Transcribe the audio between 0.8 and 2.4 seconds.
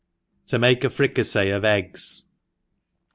a fricajfee of Eggs.